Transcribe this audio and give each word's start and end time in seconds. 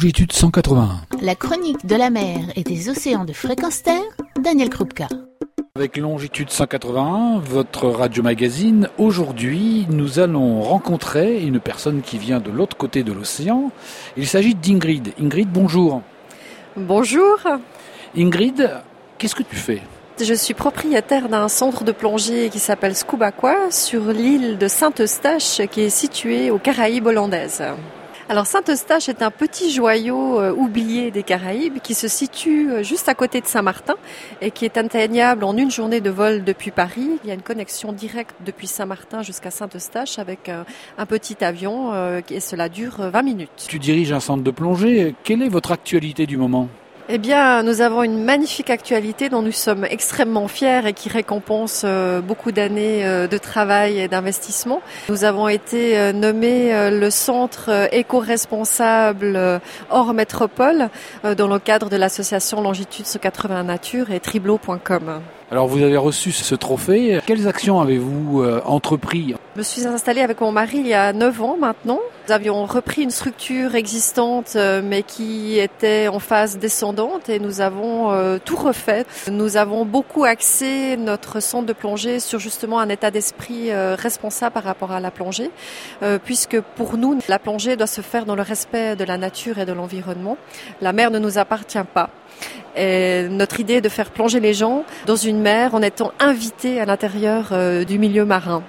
longitude 0.00 0.32
181. 0.32 1.02
La 1.20 1.34
chronique 1.34 1.84
de 1.84 1.94
la 1.94 2.08
mer 2.08 2.38
et 2.56 2.62
des 2.62 2.88
océans 2.88 3.26
de 3.26 3.34
fréquence 3.34 3.82
terre, 3.82 4.00
Daniel 4.42 4.70
Krupka. 4.70 5.08
Avec 5.76 5.98
longitude 5.98 6.48
181, 6.48 7.38
votre 7.40 7.86
radio-magazine, 7.86 8.88
aujourd'hui, 8.96 9.86
nous 9.90 10.18
allons 10.18 10.62
rencontrer 10.62 11.42
une 11.42 11.60
personne 11.60 12.00
qui 12.00 12.16
vient 12.16 12.40
de 12.40 12.50
l'autre 12.50 12.78
côté 12.78 13.02
de 13.02 13.12
l'océan. 13.12 13.72
Il 14.16 14.26
s'agit 14.26 14.54
d'Ingrid. 14.54 15.12
Ingrid, 15.20 15.50
bonjour. 15.52 16.00
Bonjour. 16.78 17.38
Ingrid, 18.16 18.70
qu'est-ce 19.18 19.34
que 19.34 19.42
tu 19.42 19.56
fais? 19.56 19.82
Je 20.18 20.32
suis 20.32 20.54
propriétaire 20.54 21.28
d'un 21.28 21.48
centre 21.48 21.84
de 21.84 21.92
plongée 21.92 22.48
qui 22.48 22.58
s'appelle 22.58 22.96
Scubaqua 22.96 23.70
sur 23.70 24.06
l'île 24.06 24.56
de 24.56 24.66
Saint-Eustache 24.66 25.60
qui 25.70 25.82
est 25.82 25.90
située 25.90 26.50
aux 26.50 26.58
Caraïbes 26.58 27.06
hollandaises. 27.06 27.62
Alors 28.30 28.46
Saint-Eustache 28.46 29.08
est 29.08 29.22
un 29.22 29.32
petit 29.32 29.72
joyau 29.72 30.38
euh, 30.38 30.52
oublié 30.52 31.10
des 31.10 31.24
Caraïbes 31.24 31.80
qui 31.82 31.94
se 31.94 32.06
situe 32.06 32.70
euh, 32.70 32.84
juste 32.84 33.08
à 33.08 33.14
côté 33.14 33.40
de 33.40 33.46
Saint-Martin 33.48 33.96
et 34.40 34.52
qui 34.52 34.64
est 34.64 34.76
atteignable 34.76 35.42
en 35.42 35.56
une 35.56 35.72
journée 35.72 36.00
de 36.00 36.10
vol 36.10 36.44
depuis 36.44 36.70
Paris. 36.70 37.08
Il 37.24 37.28
y 37.28 37.32
a 37.32 37.34
une 37.34 37.42
connexion 37.42 37.92
directe 37.92 38.36
depuis 38.46 38.68
Saint-Martin 38.68 39.22
jusqu'à 39.22 39.50
Saint-Eustache 39.50 40.20
avec 40.20 40.48
un, 40.48 40.64
un, 40.96 41.06
petit 41.06 41.42
avion 41.44 41.92
euh, 41.92 42.20
et 42.30 42.38
cela 42.38 42.68
dure 42.68 42.98
20 43.00 43.22
minutes. 43.22 43.66
Tu 43.66 43.80
diriges 43.80 44.12
un 44.12 44.20
centre 44.20 44.44
de 44.44 44.50
plongée. 44.52 45.16
Quelle 45.24 45.42
est 45.42 45.48
votre 45.48 45.72
actualité 45.72 46.26
du 46.26 46.36
moment? 46.36 46.68
Eh 47.12 47.18
bien, 47.18 47.64
nous 47.64 47.80
avons 47.80 48.04
une 48.04 48.22
magnifique 48.22 48.70
actualité 48.70 49.28
dont 49.28 49.42
nous 49.42 49.50
sommes 49.50 49.84
extrêmement 49.84 50.46
fiers 50.46 50.86
et 50.86 50.92
qui 50.92 51.08
récompense 51.08 51.82
euh, 51.84 52.20
beaucoup 52.20 52.52
d'années 52.52 53.04
euh, 53.04 53.26
de 53.26 53.36
travail 53.36 53.98
et 53.98 54.06
d'investissement. 54.06 54.80
Nous 55.08 55.24
avons 55.24 55.48
été 55.48 55.98
euh, 55.98 56.12
nommés 56.12 56.70
le 56.90 57.10
centre 57.10 57.88
éco-responsable 57.92 59.60
hors 59.90 60.14
métropole 60.14 60.88
dans 61.36 61.48
le 61.48 61.58
cadre 61.58 61.88
de 61.88 61.96
l'association 61.96 62.60
Longitude 62.60 63.06
180 63.06 63.64
Nature 63.64 64.12
et 64.12 64.20
Triblo.com. 64.20 65.20
Alors 65.52 65.66
vous 65.66 65.82
avez 65.82 65.96
reçu 65.96 66.30
ce 66.30 66.54
trophée. 66.54 67.18
Quelles 67.26 67.48
actions 67.48 67.80
avez-vous 67.80 68.40
euh, 68.40 68.60
entrepris 68.64 69.34
Je 69.56 69.58
me 69.58 69.64
suis 69.64 69.84
installée 69.84 70.20
avec 70.20 70.40
mon 70.40 70.52
mari 70.52 70.76
il 70.76 70.86
y 70.86 70.94
a 70.94 71.12
9 71.12 71.42
ans 71.42 71.56
maintenant. 71.58 71.98
Nous 72.28 72.32
avions 72.32 72.64
repris 72.66 73.02
une 73.02 73.10
structure 73.10 73.74
existante 73.74 74.52
euh, 74.54 74.80
mais 74.80 75.02
qui 75.02 75.58
était 75.58 76.06
en 76.06 76.20
phase 76.20 76.58
descendante 76.58 77.28
et 77.28 77.40
nous 77.40 77.60
avons 77.60 78.12
euh, 78.12 78.38
tout 78.44 78.54
refait. 78.54 79.04
Nous 79.28 79.56
avons 79.56 79.84
beaucoup 79.84 80.22
axé 80.22 80.96
notre 80.96 81.40
centre 81.40 81.66
de 81.66 81.72
plongée 81.72 82.20
sur 82.20 82.38
justement 82.38 82.78
un 82.78 82.88
état 82.88 83.10
d'esprit 83.10 83.72
responsable 83.74 84.54
par 84.54 84.62
rapport 84.62 84.92
à 84.92 85.00
la 85.00 85.10
plongée 85.10 85.50
puisque 86.24 86.60
pour 86.60 86.96
nous 86.96 87.18
la 87.28 87.40
plongée 87.40 87.74
doit 87.74 87.88
se 87.88 88.02
faire 88.02 88.24
dans 88.24 88.36
le 88.36 88.42
respect 88.42 88.94
de 88.94 89.02
la 89.02 89.18
nature 89.18 89.58
et 89.58 89.66
de 89.66 89.72
l'environnement. 89.72 90.36
La 90.80 90.92
mer 90.92 91.10
ne 91.10 91.18
nous 91.18 91.38
appartient 91.38 91.78
pas. 91.92 92.10
Notre 92.76 93.60
idée 93.60 93.74
est 93.74 93.80
de 93.80 93.88
faire 93.88 94.10
plonger 94.10 94.40
les 94.40 94.54
gens 94.54 94.84
dans 95.06 95.16
une 95.16 95.40
mer 95.40 95.74
en 95.74 95.82
étant 95.82 96.12
invités 96.18 96.80
à 96.80 96.86
l'intérieur 96.86 97.50
euh, 97.52 97.84
du 97.84 97.98
milieu 97.98 98.24
marin. 98.24 98.62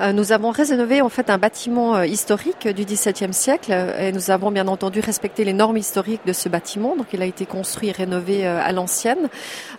Euh, 0.00 0.12
nous 0.12 0.32
avons 0.32 0.50
rénové 0.50 1.00
en 1.00 1.08
fait 1.08 1.30
un 1.30 1.38
bâtiment 1.38 1.96
euh, 1.96 2.06
historique 2.06 2.68
du 2.68 2.84
XVIIe 2.84 3.32
siècle 3.32 3.72
et 3.98 4.12
nous 4.12 4.30
avons 4.30 4.50
bien 4.50 4.68
entendu 4.68 5.00
respecté 5.00 5.44
les 5.44 5.54
normes 5.54 5.78
historiques 5.78 6.20
de 6.26 6.34
ce 6.34 6.48
bâtiment. 6.48 6.96
Donc 6.96 7.06
il 7.14 7.22
a 7.22 7.24
été 7.24 7.46
construit 7.46 7.88
et 7.88 7.92
rénové 7.92 8.46
à 8.46 8.72
l'ancienne. 8.72 9.28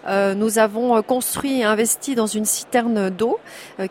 Nous 0.08 0.60
avons 0.60 1.02
construit 1.02 1.60
et 1.60 1.64
investi 1.64 2.16
dans 2.16 2.28
une 2.28 2.45
citerne 2.45 3.10
d'eau 3.10 3.40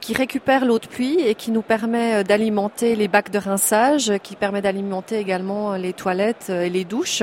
qui 0.01 0.15
récupère 0.15 0.65
l'eau 0.65 0.79
de 0.79 0.87
pluie 0.87 1.21
et 1.21 1.35
qui 1.35 1.51
nous 1.51 1.63
permet 1.63 2.25
d'alimenter 2.25 2.97
les 2.97 3.09
bacs 3.09 3.31
de 3.31 3.39
rinçage, 3.39 4.13
qui 4.23 4.37
permet 4.37 4.63
d'alimenter 4.63 5.19
également 5.19 5.75
les 5.75 5.93
toilettes 5.93 6.51
et 6.51 6.71
les 6.71 6.85
douches. 6.85 7.23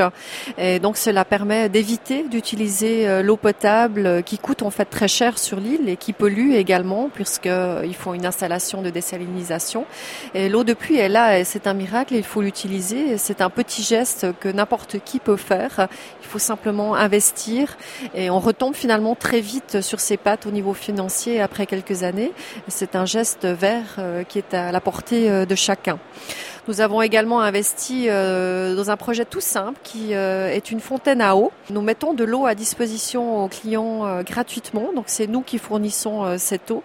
Et 0.58 0.80
donc 0.80 0.98
cela 0.98 1.26
permet 1.26 1.70
d'éviter 1.70 2.24
d'utiliser 2.24 3.24
l'eau 3.24 3.38
potable 3.38 4.24
qui 4.24 4.38
coûte 4.38 4.62
en 4.62 4.70
fait 4.70 4.86
très 4.86 5.08
cher 5.08 5.40
sur 5.40 5.60
l'île 5.60 5.90
et 5.90 5.98
qui 5.98 6.14
pollue 6.14 6.54
également 6.54 7.10
puisqu'il 7.10 7.96
faut 7.96 8.14
une 8.14 8.26
installation 8.26 8.82
de 8.82 8.90
désalinisation. 8.94 9.86
Et 10.34 10.48
l'eau 10.48 10.64
de 10.64 10.74
pluie 10.74 10.98
est 10.98 11.10
là 11.10 11.40
et 11.40 11.44
c'est 11.44 11.68
un 11.68 11.74
miracle, 11.74 12.16
il 12.16 12.24
faut 12.24 12.42
l'utiliser. 12.42 13.18
C'est 13.18 13.42
un 13.42 13.50
petit 13.50 13.84
geste 13.84 14.28
que 14.40 14.48
n'importe 14.50 15.00
qui 15.04 15.20
peut 15.20 15.38
faire. 15.38 15.88
Il 16.22 16.28
faut 16.28 16.40
simplement 16.40 16.96
investir 16.96 17.78
et 18.16 18.30
on 18.30 18.40
retombe 18.40 18.76
finalement 18.76 19.16
très 19.16 19.42
vite 19.42 19.82
sur 19.82 20.00
ses 20.00 20.18
pattes 20.18 20.46
au 20.46 20.52
niveau 20.52 20.74
financier 20.74 21.42
après 21.42 21.66
quelques 21.66 22.04
années. 22.04 22.32
C'est 22.68 22.96
un 22.96 23.06
geste 23.06 23.46
vert 23.46 23.96
euh, 24.00 24.24
qui 24.24 24.38
est 24.38 24.54
à 24.54 24.72
la 24.72 24.82
portée 24.82 25.30
euh, 25.30 25.46
de 25.46 25.56
chacun. 25.56 26.00
Nous 26.70 26.80
avons 26.80 27.02
également 27.02 27.42
investi 27.42 28.06
euh, 28.08 28.74
dans 28.74 28.90
un 28.90 28.96
projet 28.96 29.26
tout 29.26 29.42
simple 29.42 29.78
qui 29.84 30.14
euh, 30.14 30.48
est 30.48 30.72
une 30.72 30.80
fontaine 30.80 31.20
à 31.20 31.36
eau. 31.36 31.52
Nous 31.70 31.82
mettons 31.82 32.14
de 32.14 32.24
l'eau 32.24 32.46
à 32.46 32.56
disposition 32.56 33.44
aux 33.44 33.50
clients 33.50 34.06
euh, 34.06 34.24
gratuitement. 34.24 34.92
Donc 34.96 35.06
c'est 35.08 35.28
nous 35.28 35.42
qui 35.42 35.58
fournissons 35.58 36.38
cette 36.38 36.72
eau 36.72 36.84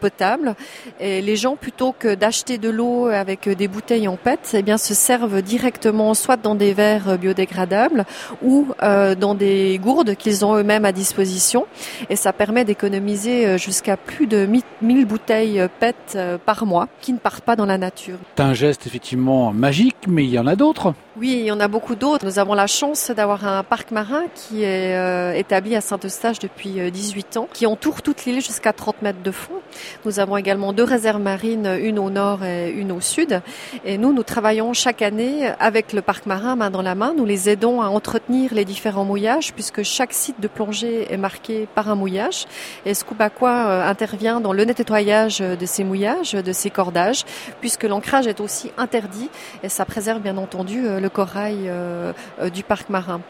potable. 0.00 0.54
Et 0.98 1.22
les 1.22 1.36
gens, 1.36 1.56
plutôt 1.56 1.94
que 1.96 2.14
d'acheter 2.14 2.58
de 2.58 2.68
l'eau 2.68 3.06
avec 3.06 3.48
des 3.48 3.68
bouteilles 3.68 4.08
en 4.08 4.16
PET, 4.16 4.40
eh 4.54 4.62
bien 4.62 4.76
se 4.76 4.94
servent 4.94 5.42
directement 5.42 6.14
soit 6.14 6.36
dans 6.36 6.54
des 6.54 6.72
verres 6.72 7.18
biodégradables 7.18 8.04
ou 8.42 8.68
dans 8.80 9.34
des 9.34 9.78
gourdes 9.82 10.16
qu'ils 10.16 10.44
ont 10.44 10.56
eux-mêmes 10.56 10.84
à 10.84 10.92
disposition. 10.92 11.66
Et 12.10 12.16
ça 12.16 12.32
permet 12.32 12.64
d'économiser 12.64 13.58
jusqu'à 13.58 13.96
plus 13.96 14.26
de 14.26 14.48
1000 14.82 15.06
bouteilles 15.06 15.68
PET 15.80 16.18
par 16.44 16.66
mois 16.66 16.88
qui 17.00 17.12
ne 17.12 17.18
partent 17.18 17.44
pas 17.44 17.56
dans 17.56 17.66
la 17.66 17.78
nature. 17.78 18.18
C'est 18.36 18.42
un 18.42 18.54
geste 18.54 18.86
effectivement 18.86 19.11
magique, 19.16 19.96
mais 20.06 20.24
il 20.24 20.30
y 20.30 20.38
en 20.38 20.46
a 20.46 20.56
d'autres. 20.56 20.94
Oui, 21.16 21.36
il 21.40 21.46
y 21.46 21.52
en 21.52 21.60
a 21.60 21.68
beaucoup 21.68 21.94
d'autres. 21.94 22.24
Nous 22.24 22.38
avons 22.38 22.54
la 22.54 22.66
chance 22.66 23.10
d'avoir 23.10 23.46
un 23.46 23.62
parc 23.62 23.90
marin 23.90 24.24
qui 24.34 24.62
est 24.62 24.96
euh, 24.96 25.32
établi 25.32 25.74
à 25.76 25.80
Saint-Eustache 25.80 26.38
depuis 26.38 26.90
18 26.90 27.36
euh, 27.36 27.40
ans, 27.40 27.48
qui 27.52 27.66
entoure 27.66 28.02
toute 28.02 28.24
l'île 28.24 28.40
jusqu'à 28.40 28.72
30 28.72 29.02
mètres 29.02 29.22
de 29.22 29.30
fond. 29.30 29.61
Nous 30.04 30.20
avons 30.20 30.36
également 30.36 30.72
deux 30.72 30.84
réserves 30.84 31.20
marines, 31.20 31.78
une 31.80 31.98
au 31.98 32.10
nord 32.10 32.44
et 32.44 32.70
une 32.70 32.92
au 32.92 33.00
sud. 33.00 33.40
Et 33.84 33.98
nous, 33.98 34.12
nous 34.12 34.22
travaillons 34.22 34.72
chaque 34.72 35.02
année 35.02 35.50
avec 35.58 35.92
le 35.92 36.02
parc 36.02 36.26
marin 36.26 36.56
main 36.56 36.70
dans 36.70 36.82
la 36.82 36.94
main. 36.94 37.14
Nous 37.16 37.24
les 37.24 37.48
aidons 37.48 37.82
à 37.82 37.86
entretenir 37.86 38.54
les 38.54 38.64
différents 38.64 39.04
mouillages, 39.04 39.52
puisque 39.52 39.82
chaque 39.82 40.12
site 40.12 40.40
de 40.40 40.48
plongée 40.48 41.12
est 41.12 41.16
marqué 41.16 41.68
par 41.74 41.88
un 41.88 41.94
mouillage. 41.94 42.46
Et 42.86 42.94
Scubaqua 42.94 43.68
euh, 43.68 43.88
intervient 43.88 44.40
dans 44.40 44.52
le 44.52 44.64
nettoyage 44.64 45.38
de 45.38 45.66
ces 45.66 45.84
mouillages, 45.84 46.32
de 46.32 46.52
ces 46.52 46.70
cordages, 46.70 47.24
puisque 47.60 47.84
l'ancrage 47.84 48.26
est 48.26 48.40
aussi 48.40 48.72
interdit 48.78 49.30
et 49.62 49.68
ça 49.68 49.84
préserve 49.84 50.20
bien 50.20 50.36
entendu 50.36 50.86
euh, 50.86 51.00
le 51.00 51.08
corail 51.08 51.56
euh, 51.66 52.12
du 52.52 52.62
parc 52.62 52.88
marin. 52.88 53.20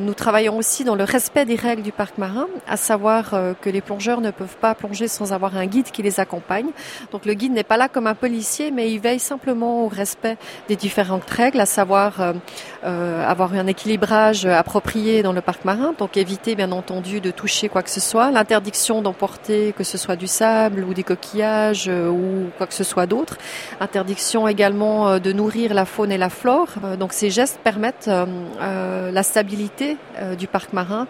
nous 0.00 0.14
travaillons 0.14 0.56
aussi 0.56 0.84
dans 0.84 0.94
le 0.94 1.04
respect 1.04 1.44
des 1.44 1.54
règles 1.54 1.82
du 1.82 1.92
parc 1.92 2.18
marin, 2.18 2.46
à 2.68 2.76
savoir 2.76 3.34
que 3.60 3.70
les 3.70 3.80
plongeurs 3.80 4.20
ne 4.20 4.30
peuvent 4.30 4.56
pas 4.56 4.74
plonger 4.74 5.08
sans 5.08 5.32
avoir 5.32 5.56
un 5.56 5.61
guide 5.66 5.90
qui 5.90 6.02
les 6.02 6.20
accompagne. 6.20 6.70
Donc 7.10 7.26
le 7.26 7.34
guide 7.34 7.52
n'est 7.52 7.64
pas 7.64 7.76
là 7.76 7.88
comme 7.88 8.06
un 8.06 8.14
policier, 8.14 8.70
mais 8.70 8.90
il 8.90 9.00
veille 9.00 9.18
simplement 9.18 9.84
au 9.84 9.88
respect 9.88 10.36
des 10.68 10.76
différentes 10.76 11.28
règles, 11.28 11.60
à 11.60 11.66
savoir 11.66 12.34
avoir 12.82 13.54
un 13.54 13.66
équilibrage 13.66 14.46
approprié 14.46 15.22
dans 15.22 15.32
le 15.32 15.40
parc 15.40 15.64
marin, 15.64 15.94
donc 15.98 16.16
éviter 16.16 16.54
bien 16.54 16.72
entendu 16.72 17.20
de 17.20 17.30
toucher 17.30 17.68
quoi 17.68 17.82
que 17.82 17.90
ce 17.90 18.00
soit, 18.00 18.30
l'interdiction 18.30 19.02
d'emporter 19.02 19.72
que 19.76 19.84
ce 19.84 19.98
soit 19.98 20.16
du 20.16 20.26
sable 20.26 20.84
ou 20.84 20.94
des 20.94 21.02
coquillages 21.02 21.88
ou 21.88 22.50
quoi 22.56 22.66
que 22.66 22.74
ce 22.74 22.84
soit 22.84 23.06
d'autre, 23.06 23.36
interdiction 23.80 24.48
également 24.48 25.08
euh, 25.08 25.18
de 25.18 25.32
nourrir 25.32 25.74
la 25.74 25.84
faune 25.84 26.12
et 26.12 26.18
la 26.18 26.30
flore. 26.30 26.68
Euh, 26.84 26.96
donc 26.96 27.12
ces 27.12 27.30
gestes 27.30 27.60
permettent 27.62 28.08
euh, 28.08 29.10
la 29.10 29.22
stabilité 29.22 29.96
du 30.38 30.46
parc 30.46 30.72
marin 30.72 31.06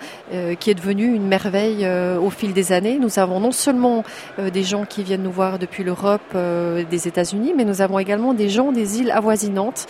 qui 0.58 0.70
est 0.70 0.74
devenu 0.74 1.14
une 1.14 1.26
merveille 1.26 1.86
au 1.86 2.30
fil 2.30 2.52
des 2.52 2.72
années. 2.72 2.98
Nous 2.98 3.18
avons 3.18 3.40
non 3.40 3.52
seulement 3.52 4.04
des 4.50 4.62
gens 4.62 4.84
qui 4.84 5.02
viennent 5.02 5.22
nous 5.22 5.32
voir 5.32 5.58
depuis 5.58 5.84
l'Europe, 5.84 6.34
des 6.34 7.08
États-Unis, 7.08 7.54
mais 7.56 7.64
nous 7.64 7.80
avons 7.80 7.98
également 7.98 8.34
des 8.34 8.48
gens 8.48 8.72
des 8.72 9.00
îles 9.00 9.10
avoisinantes 9.10 9.86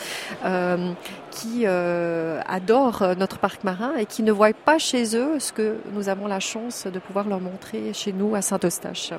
qui 1.30 1.66
adorent 1.66 3.14
notre 3.18 3.38
parc 3.38 3.64
marin 3.64 3.92
et 3.98 4.06
qui 4.06 4.22
ne 4.22 4.32
voient 4.32 4.52
pas 4.52 4.78
chez 4.78 5.16
eux 5.16 5.38
ce 5.38 5.52
que 5.52 5.76
nous 5.94 6.08
avons 6.08 6.26
la 6.26 6.40
chance 6.40 6.86
de 6.86 6.98
pouvoir 6.98 7.28
leur 7.28 7.40
montrer 7.40 7.92
chez 7.92 8.12
nous 8.12 8.34
à 8.34 8.42
Saint-Eustache. 8.42 9.12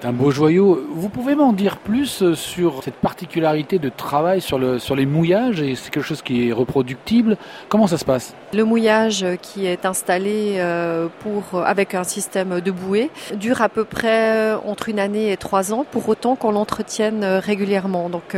C'est 0.00 0.08
un 0.08 0.12
beau 0.12 0.30
joyau. 0.30 0.84
Vous 0.90 1.08
pouvez 1.08 1.34
m'en 1.34 1.52
dire 1.52 1.76
plus 1.76 2.22
euh, 2.22 2.34
sur 2.34 2.82
cette 2.82 2.96
particularité 2.96 3.78
de 3.78 3.88
travail 3.88 4.40
sur, 4.40 4.58
le, 4.58 4.78
sur 4.78 4.96
les 4.96 5.06
mouillages 5.06 5.60
et 5.60 5.76
c'est 5.76 5.90
quelque 5.90 6.04
chose 6.04 6.22
qui 6.22 6.48
est 6.48 6.52
reproductible. 6.52 7.36
Comment 7.68 7.86
ça 7.86 7.98
se 7.98 8.04
passe? 8.04 8.34
Le 8.52 8.64
mouillage 8.64 9.24
qui 9.42 9.66
est 9.66 9.86
installé 9.86 10.56
euh, 10.56 11.08
pour, 11.20 11.62
avec 11.64 11.94
un 11.94 12.04
système 12.04 12.60
de 12.60 12.70
bouée 12.70 13.10
dure 13.34 13.62
à 13.62 13.68
peu 13.68 13.84
près 13.84 14.52
entre 14.66 14.88
une 14.88 14.98
année 14.98 15.30
et 15.32 15.36
trois 15.36 15.72
ans 15.72 15.84
pour 15.88 16.08
autant 16.08 16.36
qu'on 16.36 16.52
l'entretienne 16.52 17.24
régulièrement. 17.24 18.10
Donc 18.10 18.36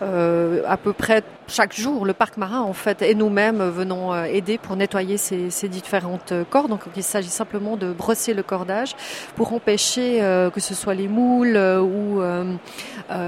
à 0.00 0.76
peu 0.76 0.92
près 0.92 1.22
chaque 1.48 1.74
jour, 1.74 2.04
le 2.04 2.12
parc 2.12 2.36
marin 2.36 2.60
en 2.60 2.72
fait 2.72 3.02
et 3.02 3.14
nous-mêmes 3.14 3.62
venons 3.70 4.14
aider 4.24 4.58
pour 4.58 4.76
nettoyer 4.76 5.16
ces, 5.16 5.50
ces 5.50 5.68
différentes 5.68 6.32
cordes. 6.50 6.68
Donc 6.68 6.82
il 6.96 7.02
s'agit 7.02 7.28
simplement 7.28 7.76
de 7.76 7.92
brosser 7.92 8.34
le 8.34 8.42
cordage 8.42 8.94
pour 9.34 9.52
empêcher 9.52 10.18
que 10.54 10.60
ce 10.60 10.74
soit 10.74 10.94
les 10.96 11.08
moules 11.08 11.56
euh, 11.56 11.80
ou 11.80 12.22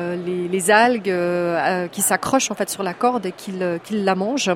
euh, 0.09 0.49
les, 0.51 0.71
algues 0.71 1.91
qui 1.91 2.03
s'accrochent 2.03 2.51
en 2.51 2.55
fait 2.55 2.69
sur 2.69 2.83
la 2.83 2.95
corde 2.95 3.27
et 3.27 3.33
qu'ils 3.33 4.05
la 4.05 4.15
mangent. 4.15 4.51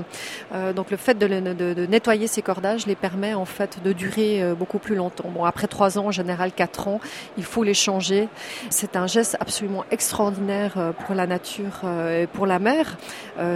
donc 0.75 0.91
le 0.91 0.97
fait 0.97 1.15
de, 1.15 1.27
de, 1.27 1.87
nettoyer 1.87 2.27
ces 2.27 2.43
cordages 2.43 2.87
les 2.87 2.97
permet 2.97 3.35
en 3.35 3.45
fait 3.45 3.83
de 3.83 3.93
durer 3.93 4.43
beaucoup 4.59 4.79
plus 4.79 4.95
longtemps. 4.95 5.31
Bon, 5.31 5.45
après 5.45 5.69
trois 5.69 5.99
ans, 5.99 6.07
en 6.07 6.11
général 6.11 6.53
quatre 6.53 6.89
ans, 6.89 7.01
il 7.39 7.45
faut 7.45 7.63
les 7.63 7.75
changer. 7.75 8.29
C'est 8.69 8.97
un 8.97 9.07
geste 9.07 9.37
absolument 9.41 9.85
extraordinaire 9.91 10.93
pour 11.07 11.15
la 11.15 11.27
nature 11.27 11.81
et 12.11 12.27
pour 12.27 12.47
la 12.47 12.59
mer. 12.59 12.99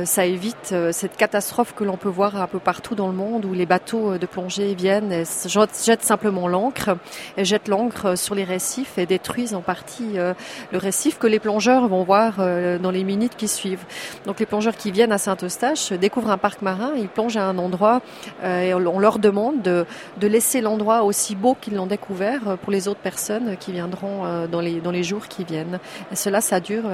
Ça 0.05 0.25
évite 0.25 0.75
cette 0.93 1.17
catastrophe 1.17 1.75
que 1.75 1.85
l'on 1.85 1.97
peut 1.97 2.09
voir 2.09 2.41
un 2.41 2.47
peu 2.47 2.61
partout 2.61 2.95
dans 2.95 3.09
le 3.09 3.15
monde 3.15 3.45
où 3.45 3.53
les 3.53 3.67
bateaux 3.67 4.19
de 4.19 4.27
plongée 4.27 4.75
viennent 4.75 5.13
et 5.13 5.25
jettent 5.47 6.05
simplement 6.05 6.49
l'ancre 6.49 6.97
et 7.37 7.45
jettent 7.45 7.69
l'ancre 7.69 8.17
sur 8.17 8.35
les 8.35 8.45
récifs 8.45 8.99
et 8.99 9.07
détruisent 9.07 9.55
en 9.55 9.63
partie 9.63 10.19
euh, 10.19 10.35
le 10.73 10.79
récif 10.79 11.19
que 11.19 11.27
les 11.27 11.39
plongeurs 11.39 11.86
vont 11.89 12.03
voir 12.03 12.37
euh, 12.39 12.79
dans 12.79 12.91
les 12.91 13.05
minutes 13.05 13.37
qui 13.37 13.49
suivent. 13.49 13.85
Donc 14.27 14.41
les 14.41 14.47
plongeurs 14.47 14.77
qui 14.77 14.91
viennent 14.91 15.13
à 15.13 15.19
Saint-Eustache 15.19 15.93
découvrent 15.93 16.31
un 16.31 16.39
parc 16.39 16.63
marin, 16.63 16.93
ils 16.97 17.09
plongent 17.09 17.37
à 17.37 17.45
un 17.45 17.59
endroit 17.59 18.01
euh, 18.43 18.63
et 18.63 18.75
on 18.75 18.99
leur 18.99 19.19
demande 19.19 19.63
de, 19.63 19.87
de 20.19 20.27
laisser 20.27 20.61
l'endroit 20.61 21.03
aussi 21.03 21.35
beau 21.35 21.57
qu'ils 21.61 21.75
l'ont 21.77 21.87
découvert 21.87 22.59
pour 22.63 22.73
les 22.73 22.89
autres 22.89 23.01
personnes 23.01 23.57
qui 23.57 23.73
viendront 23.73 24.47
dans 24.51 24.61
les, 24.61 24.81
dans 24.81 24.91
les 24.91 25.03
jours 25.03 25.29
qui 25.29 25.45
viennent. 25.45 25.79
Et 26.13 26.17
cela, 26.17 26.41
ça 26.41 26.61
dure 26.61 26.85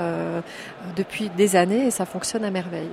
depuis 0.96 1.30
des 1.30 1.56
années 1.56 1.86
et 1.86 1.90
ça 1.90 2.06
fonctionne 2.06 2.44
à 2.44 2.50
merveille. 2.50 2.90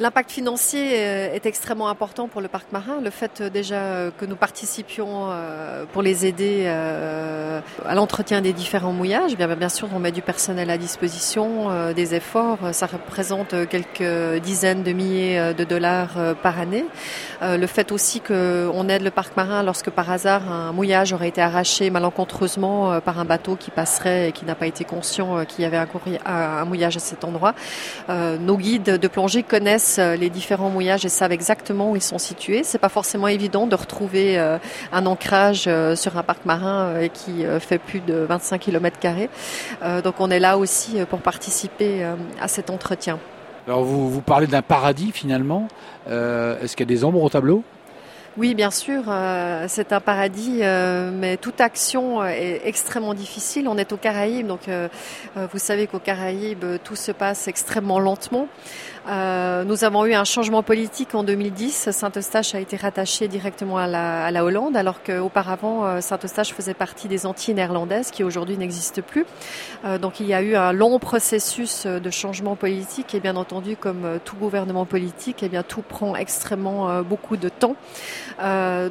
L'impact 0.00 0.32
financier 0.32 0.90
euh, 0.94 1.32
est 1.32 1.46
extrêmement 1.46 1.88
important 1.88 2.26
pour 2.26 2.40
le 2.40 2.48
parc 2.48 2.72
marin. 2.72 3.00
Le 3.00 3.10
fait 3.10 3.40
euh, 3.40 3.48
déjà 3.48 3.76
euh, 3.76 4.10
que 4.10 4.24
nous 4.24 4.34
participions 4.34 5.28
pour 5.92 6.02
les 6.02 6.26
aider 6.26 6.66
à 6.66 7.94
l'entretien 7.94 8.40
des 8.40 8.52
différents 8.52 8.92
mouillages, 8.92 9.36
bien, 9.36 9.68
sûr 9.68 9.88
on 9.94 9.98
met 9.98 10.12
du 10.12 10.22
personnel 10.22 10.70
à 10.70 10.78
disposition, 10.78 11.92
des 11.94 12.14
efforts, 12.14 12.58
ça 12.72 12.86
représente 12.86 13.54
quelques 13.68 14.40
dizaines 14.42 14.82
de 14.82 14.92
milliers 14.92 15.54
de 15.56 15.64
dollars 15.64 16.34
par 16.42 16.58
année. 16.58 16.84
Le 17.42 17.66
fait 17.66 17.92
aussi 17.92 18.20
qu'on 18.20 18.88
aide 18.88 19.02
le 19.02 19.10
parc 19.10 19.36
marin 19.36 19.62
lorsque 19.62 19.90
par 19.90 20.10
hasard 20.10 20.50
un 20.50 20.72
mouillage 20.72 21.12
aurait 21.12 21.28
été 21.28 21.40
arraché 21.40 21.90
malencontreusement 21.90 23.00
par 23.00 23.18
un 23.18 23.24
bateau 23.24 23.56
qui 23.56 23.70
passerait 23.70 24.28
et 24.28 24.32
qui 24.32 24.44
n'a 24.44 24.54
pas 24.54 24.66
été 24.66 24.84
conscient 24.84 25.44
qu'il 25.44 25.62
y 25.62 25.66
avait 25.66 25.78
un 26.24 26.64
mouillage 26.64 26.96
à 26.96 27.00
cet 27.00 27.24
endroit. 27.24 27.54
Nos 28.08 28.56
guides 28.56 28.98
de 28.98 29.08
plongée 29.08 29.42
connaissent 29.42 29.83
euh, 29.98 30.16
les 30.16 30.30
différents 30.30 30.70
mouillages 30.70 31.04
et 31.04 31.08
savent 31.08 31.32
exactement 31.32 31.90
où 31.90 31.96
ils 31.96 32.02
sont 32.02 32.18
situés. 32.18 32.62
C'est 32.64 32.78
pas 32.78 32.88
forcément 32.88 33.28
évident 33.28 33.66
de 33.66 33.74
retrouver 33.74 34.38
euh, 34.38 34.58
un 34.92 35.06
ancrage 35.06 35.64
euh, 35.66 35.96
sur 35.96 36.16
un 36.16 36.22
parc 36.22 36.44
marin 36.44 37.08
qui 37.12 37.44
fait 37.60 37.78
plus 37.78 38.00
de 38.00 38.14
25 38.14 38.58
km 38.58 38.98
carrés. 38.98 39.30
Donc 40.02 40.16
on 40.18 40.30
est 40.30 40.38
là 40.40 40.58
aussi 40.58 40.98
pour 41.08 41.20
participer 41.20 42.04
à 42.40 42.48
cet 42.48 42.70
entretien. 42.70 43.18
Alors 43.66 43.82
vous, 43.84 44.10
vous 44.10 44.20
parlez 44.20 44.46
d'un 44.46 44.62
paradis 44.62 45.12
finalement. 45.12 45.68
Est-ce 46.06 46.76
qu'il 46.76 46.88
y 46.88 46.92
a 46.92 46.94
des 46.94 47.04
ombres 47.04 47.22
au 47.22 47.28
tableau? 47.28 47.62
Oui, 48.36 48.54
bien 48.54 48.70
sûr, 48.70 49.04
c'est 49.68 49.92
un 49.92 50.00
paradis, 50.00 50.60
mais 51.12 51.36
toute 51.36 51.60
action 51.60 52.24
est 52.24 52.62
extrêmement 52.64 53.14
difficile. 53.14 53.68
On 53.68 53.78
est 53.78 53.92
aux 53.92 53.96
Caraïbes, 53.96 54.46
donc 54.46 54.68
vous 55.36 55.58
savez 55.58 55.86
qu'aux 55.86 56.00
Caraïbes, 56.00 56.64
tout 56.82 56.96
se 56.96 57.12
passe 57.12 57.48
extrêmement 57.48 57.98
lentement. 57.98 58.48
Euh, 59.06 59.64
nous 59.64 59.84
avons 59.84 60.06
eu 60.06 60.14
un 60.14 60.24
changement 60.24 60.62
politique 60.62 61.14
en 61.14 61.24
2010. 61.24 61.90
Saint-Eustache 61.90 62.54
a 62.54 62.60
été 62.60 62.76
rattaché 62.76 63.28
directement 63.28 63.76
à 63.76 63.86
la, 63.86 64.24
à 64.24 64.30
la 64.30 64.44
Hollande, 64.44 64.76
alors 64.76 65.02
qu'auparavant, 65.02 65.84
euh, 65.84 66.00
Saint-Eustache 66.00 66.54
faisait 66.54 66.74
partie 66.74 67.06
des 67.06 67.26
Antilles 67.26 67.54
néerlandaises, 67.54 68.10
qui 68.10 68.24
aujourd'hui 68.24 68.56
n'existent 68.56 69.02
plus. 69.02 69.26
Euh, 69.84 69.98
donc 69.98 70.20
il 70.20 70.26
y 70.26 70.32
a 70.32 70.40
eu 70.40 70.56
un 70.56 70.72
long 70.72 70.98
processus 70.98 71.86
de 71.86 72.10
changement 72.10 72.56
politique, 72.56 73.14
et 73.14 73.20
bien 73.20 73.36
entendu, 73.36 73.76
comme 73.76 74.18
tout 74.24 74.36
gouvernement 74.36 74.86
politique, 74.86 75.42
eh 75.42 75.48
bien 75.48 75.62
tout 75.62 75.82
prend 75.82 76.16
extrêmement 76.16 77.02
beaucoup 77.02 77.36
de 77.36 77.48
temps. 77.48 77.76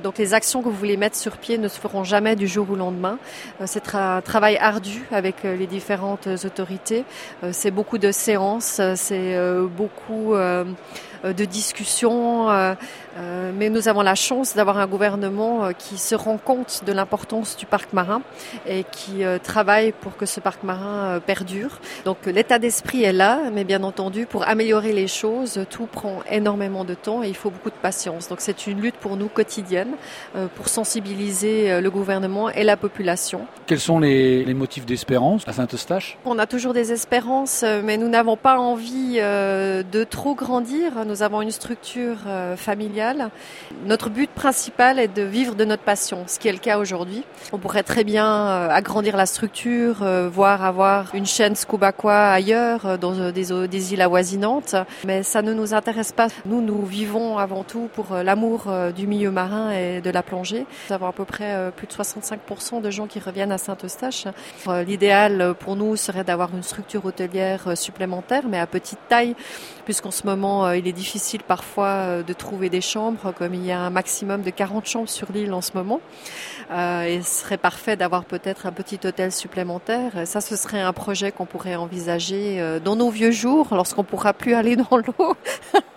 donc 0.04 0.18
les 0.18 0.33
actions 0.33 0.62
que 0.62 0.69
vous 0.69 0.75
voulez 0.75 0.98
mettre 0.98 1.15
sur 1.15 1.38
pied 1.38 1.57
ne 1.57 1.68
se 1.68 1.80
feront 1.80 2.04
jamais 2.04 2.36
du 2.36 2.48
jour 2.48 2.69
au 2.69 2.75
lendemain. 2.75 3.18
C'est 3.65 3.95
un 3.95 4.21
travail 4.21 4.57
ardu 4.57 5.06
avec 5.12 5.44
les 5.44 5.68
différentes 5.68 6.27
autorités. 6.45 7.04
C'est 7.51 7.71
beaucoup 7.71 7.98
de 7.98 8.12
séances, 8.12 8.81
c'est 8.95 9.38
beaucoup 9.75 10.03
beaucoup 10.04 10.34
euh, 10.36 10.66
euh, 11.26 11.34
de 11.34 11.46
discussions, 11.46 12.50
euh, 12.50 12.74
mais 13.56 13.70
nous 13.70 13.88
avons 13.88 14.02
la 14.02 14.16
chance 14.16 14.56
d'avoir 14.56 14.78
un 14.78 14.88
gouvernement 14.88 15.70
qui 15.78 15.98
se 15.98 16.16
rend 16.16 16.38
compte 16.38 16.82
de 16.86 16.92
l'importance 16.92 17.56
du 17.56 17.66
parc 17.66 17.94
marin 17.94 18.22
et 18.68 18.84
qui 18.92 19.22
travaille 19.44 19.92
pour 19.92 20.18
que 20.18 20.26
ce 20.26 20.40
parc 20.40 20.64
marin 20.64 21.20
perdure. 21.20 21.80
Donc 22.06 22.26
l'état 22.26 22.58
d'esprit 22.58 23.04
est 23.04 23.14
là, 23.14 23.40
mais 23.54 23.66
bien 23.66 23.84
entendu, 23.84 24.26
pour 24.26 24.48
améliorer 24.48 24.94
les 24.94 25.08
choses, 25.08 25.60
tout 25.70 25.86
prend 25.86 26.22
énormément 26.30 26.86
de 26.86 26.96
temps 26.96 27.22
et 27.22 27.28
il 27.28 27.36
faut 27.36 27.52
beaucoup 27.52 27.70
de 27.70 27.76
patience. 27.76 28.30
Donc 28.30 28.42
c'est 28.42 28.66
une 28.66 28.82
lutte 28.82 28.96
pour 28.96 29.16
nous 29.16 29.28
quotidienne 29.28 29.92
pour 30.56 30.68
sensibiliser 30.68 31.82
le 31.82 31.92
gouvernement 31.92 32.50
et 32.50 32.64
la 32.64 32.78
population. 32.78 33.42
Quels 33.68 33.80
sont 33.80 34.00
les, 34.00 34.44
les 34.44 34.56
motifs 34.56 34.88
d'espérance 34.88 35.48
à 35.48 35.54
Saint-Eustache? 35.54 36.18
On 36.26 36.40
a 36.40 36.48
toujours 36.48 36.74
des 36.74 36.92
espérances, 36.92 37.64
mais 37.84 37.98
nous 37.98 38.10
n'avons 38.10 38.38
pas 38.38 38.58
envie 38.58 39.18
de 39.18 39.93
trop 40.01 40.34
grandir. 40.34 41.06
Nous 41.06 41.22
avons 41.22 41.42
une 41.42 41.51
structure 41.51 42.18
euh, 42.25 42.57
familiale. 42.57 43.30
Notre 43.86 44.10
but 44.10 44.30
principal 44.30 44.98
est 44.98 45.07
de 45.07 45.22
vivre 45.22 45.54
de 45.54 45.66
notre 45.66 45.84
passion, 45.84 46.24
ce 46.25 46.40
qui 46.40 46.48
est 46.48 46.51
le 46.51 46.57
cas 46.57 46.80
aujourd'hui. 46.80 47.24
On 47.51 47.60
pourrait 47.60 47.84
très 47.84 48.04
bien 48.04 48.25
euh, 48.25 48.69
agrandir 48.69 49.16
la 49.16 49.28
structure, 49.28 50.01
euh, 50.01 50.30
voire 50.31 50.66
avoir 50.66 51.13
une 51.13 51.28
chaîne 51.28 51.56
Scuba 51.56 51.94
ailleurs, 52.04 52.98
dans 52.98 53.31
des, 53.31 53.68
des 53.68 53.94
îles 53.94 54.01
avoisinantes, 54.01 54.75
mais 55.06 55.22
ça 55.22 55.42
ne 55.44 55.54
nous 55.54 55.75
intéresse 55.75 56.12
pas. 56.12 56.28
Nous, 56.46 56.62
nous 56.62 56.84
vivons 56.84 57.38
avant 57.38 57.63
tout 57.63 57.88
pour 57.94 58.16
l'amour 58.16 58.72
du 58.96 59.06
milieu 59.06 59.30
marin 59.30 59.72
et 59.72 60.01
de 60.01 60.10
la 60.10 60.24
plongée. 60.24 60.66
Nous 60.89 60.96
avons 60.96 61.07
à 61.07 61.12
peu 61.12 61.25
près 61.25 61.72
plus 61.75 61.86
de 61.88 61.94
65% 61.94 62.81
de 62.81 62.89
gens 62.89 63.06
qui 63.06 63.19
reviennent 63.19 63.51
à 63.51 63.57
Saint-Eustache. 63.57 64.25
L'idéal 64.88 65.54
pour 65.60 65.75
nous 65.75 65.96
serait 65.96 66.24
d'avoir 66.24 66.50
une 66.54 66.63
structure 66.63 67.06
hôtelière 67.06 67.78
supplémentaire, 67.78 68.44
mais 68.50 68.60
à 68.60 68.66
petite 68.66 69.00
taille, 69.07 69.36
puisqu'en 69.86 70.12
ce 70.12 70.26
moment, 70.26 70.66
euh, 70.66 70.78
il 70.78 70.88
est 70.88 70.94
difficile 70.94 71.42
parfois 71.44 71.88
euh, 71.88 72.24
de 72.24 72.34
trouver 72.34 72.70
des 72.70 72.82
chambres, 72.82 73.34
comme 73.38 73.54
il 73.54 73.66
y 73.66 73.72
a 73.72 73.80
un 73.80 73.90
maximum 73.90 74.42
de 74.42 74.50
40 74.50 74.86
chambres 74.86 75.10
sur 75.10 75.32
l'île 75.32 75.54
en 75.54 75.62
ce 75.62 75.72
moment. 75.76 76.02
Euh, 76.72 77.04
et 77.04 77.22
ce 77.22 77.42
serait 77.42 77.58
parfait 77.58 77.96
d'avoir 77.96 78.26
peut-être 78.26 78.66
un 78.66 78.72
petit 78.72 79.00
hôtel 79.06 79.32
supplémentaire. 79.32 80.12
Ça, 80.26 80.42
ce 80.42 80.56
serait 80.56 80.82
un 80.82 80.94
projet 80.94 81.32
qu'on 81.32 81.46
pourrait 81.46 81.76
envisager 81.76 82.80
dans 82.84 82.96
nos 82.96 83.10
vieux 83.10 83.32
jours, 83.32 83.68
lorsqu'on 83.72 84.04
pourra 84.04 84.34
plus 84.34 84.54
aller 84.54 84.75
dans 84.75 84.98
l'eau. 84.98 85.36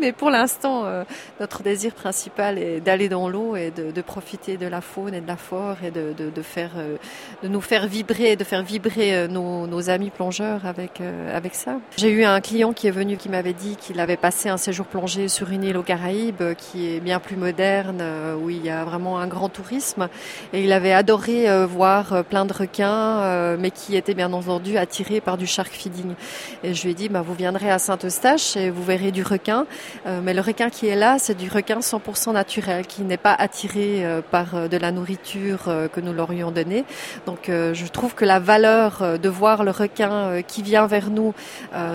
Mais 0.00 0.12
pour 0.12 0.30
l'instant, 0.30 0.84
euh, 0.84 1.04
notre 1.40 1.62
désir 1.62 1.92
principal 1.94 2.58
est 2.58 2.80
d'aller 2.80 3.08
dans 3.08 3.28
l'eau 3.28 3.56
et 3.56 3.70
de, 3.70 4.02
profiter 4.02 4.56
de 4.56 4.66
la 4.66 4.80
faune 4.80 5.14
et 5.14 5.20
de 5.20 5.26
la 5.26 5.36
flore 5.36 5.76
et 5.84 5.90
de, 5.90 6.42
faire, 6.42 6.72
euh, 6.76 6.96
de 7.42 7.48
nous 7.48 7.60
faire 7.60 7.86
vibrer, 7.86 8.36
de 8.36 8.44
faire 8.44 8.62
vibrer 8.62 9.14
euh, 9.14 9.28
nos, 9.28 9.66
nos 9.66 9.90
amis 9.90 10.10
plongeurs 10.10 10.66
avec 10.66 11.00
avec 11.32 11.54
ça. 11.54 11.78
J'ai 11.96 12.10
eu 12.10 12.24
un 12.24 12.40
client 12.40 12.72
qui 12.72 12.86
est 12.86 12.92
venu 12.92 13.16
qui 13.16 13.28
m'avait 13.28 13.52
dit 13.52 13.76
qu'il 13.76 14.00
avait 14.00 14.16
passé 14.16 14.48
un 14.48 14.56
séjour 14.56 14.86
plongé 14.86 15.28
sur 15.28 15.50
une 15.50 15.64
île 15.64 15.76
aux 15.76 15.82
Caraïbes 15.82 16.54
qui 16.56 16.88
est 16.88 17.00
bien 17.00 17.20
plus 17.20 17.36
moderne, 17.36 18.02
où 18.42 18.50
il 18.50 18.64
y 18.64 18.70
a 18.70 18.84
vraiment 18.84 19.18
un 19.18 19.26
grand 19.26 19.48
tourisme, 19.48 20.08
et 20.52 20.62
il 20.62 20.72
avait 20.72 20.92
adoré 20.92 21.46
voir 21.66 22.24
plein 22.24 22.44
de 22.44 22.52
requins, 22.52 23.56
mais 23.56 23.70
qui 23.70 23.96
étaient 23.96 24.14
bien 24.14 24.32
entendu 24.32 24.76
attirés 24.76 25.20
par 25.20 25.36
du 25.36 25.46
shark 25.46 25.72
feeding. 25.72 26.14
Et 26.62 26.74
je 26.74 26.82
lui 26.84 26.90
ai 26.90 26.94
dit, 26.94 27.08
bah, 27.08 27.22
vous 27.22 27.34
viendrez 27.34 27.70
à 27.70 27.78
Saint-Eustache 27.78 28.56
et 28.56 28.70
vous 28.70 28.82
verrez 28.82 29.12
du 29.12 29.22
requin 29.22 29.61
euh, 30.06 30.20
mais 30.22 30.34
le 30.34 30.40
requin 30.40 30.70
qui 30.70 30.86
est 30.86 30.96
là, 30.96 31.16
c'est 31.18 31.36
du 31.36 31.48
requin 31.48 31.80
100% 31.80 32.32
naturel, 32.32 32.86
qui 32.86 33.02
n'est 33.02 33.16
pas 33.16 33.34
attiré 33.34 34.04
euh, 34.04 34.20
par 34.22 34.54
euh, 34.54 34.68
de 34.68 34.76
la 34.76 34.92
nourriture 34.92 35.70
que 35.92 36.00
nous 36.00 36.12
l'aurions 36.12 36.50
donnée. 36.50 36.84
Donc 37.26 37.48
je 37.48 37.86
trouve 37.88 38.14
que 38.14 38.24
la 38.24 38.38
valeur 38.38 39.18
de 39.18 39.28
voir 39.28 39.64
le 39.64 39.70
requin 39.70 40.42
qui 40.42 40.62
vient 40.62 40.86
vers 40.86 41.10
nous 41.10 41.34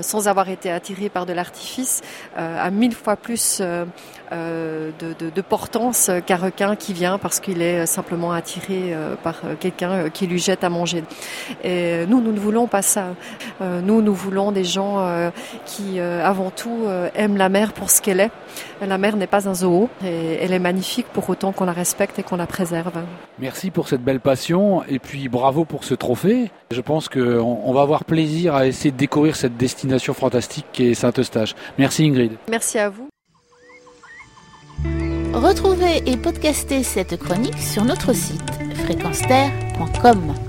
sans 0.02 0.28
avoir 0.28 0.50
été 0.50 0.72
attiré 0.72 1.10
par 1.10 1.26
de 1.26 1.34
l'artifice 1.34 2.02
a 2.36 2.70
mille 2.70 2.94
fois 2.94 3.16
plus 3.16 3.62
de, 3.62 4.96
de, 5.00 5.42
portance 5.42 6.12
qu'un 6.26 6.38
requin 6.38 6.76
qui 6.76 6.94
vient 6.94 7.18
parce 7.18 7.40
qu'il 7.40 7.62
est 7.62 7.86
simplement 7.86 8.32
attiré 8.32 8.96
par 9.24 9.42
quelqu'un 9.60 10.10
qui 10.10 10.28
lui 10.28 10.40
jette 10.40 10.64
à 10.64 10.70
manger. 10.70 11.04
Et 11.64 12.06
nous, 12.08 12.22
nous 12.22 12.32
ne 12.32 12.40
voulons 12.40 12.68
pas 12.68 12.82
ça. 12.82 13.08
Nous, 13.62 14.02
nous 14.02 14.14
voulons 14.14 14.52
des 14.52 14.64
gens 14.64 15.32
qui, 15.66 16.00
avant 16.00 16.52
tout, 16.52 16.86
aiment 17.16 17.38
la 17.38 17.50
mer 17.50 17.57
pour 17.74 17.90
ce 17.90 18.02
qu'elle 18.02 18.20
est. 18.20 18.32
La 18.82 18.98
mer 18.98 19.16
n'est 19.18 19.28
pas 19.28 19.48
un 19.50 19.54
zoo 19.54 19.90
et 20.04 20.38
elle 20.42 20.54
est 20.54 20.60
magnifique 20.60 21.08
pour 21.14 21.30
autant 21.30 21.52
qu'on 21.52 21.66
la 21.66 21.74
respecte 21.74 22.20
et 22.20 22.24
qu'on 22.24 22.38
la 22.38 22.48
préserve. 22.48 22.94
Merci 23.40 23.72
pour 23.72 23.88
cette 23.88 24.04
belle 24.04 24.20
passion 24.20 24.84
et 24.84 25.00
puis 25.00 25.30
bravo 25.30 25.66
pour 25.66 25.84
ce 25.84 25.94
trophée. 25.94 26.52
Je 26.72 26.82
pense 26.82 27.10
qu'on 27.10 27.60
on 27.64 27.74
va 27.74 27.82
avoir 27.82 28.06
plaisir 28.06 28.56
à 28.56 28.68
essayer 28.68 28.92
de 28.92 28.98
découvrir 28.98 29.36
cette 29.36 29.58
destination 29.58 30.14
fantastique 30.14 30.66
qui 30.72 30.88
est 30.88 30.94
Saint-Eustache. 30.94 31.56
Merci 31.78 32.06
Ingrid. 32.06 32.34
Merci 32.50 32.80
à 32.80 32.90
vous. 32.90 33.08
Retrouvez 35.34 36.04
et 36.06 36.18
podcastez 36.18 36.84
cette 36.84 37.18
chronique 37.18 37.58
sur 37.60 37.84
notre 37.84 38.14
site 38.14 38.42
fréquenceterre.com. 38.86 40.47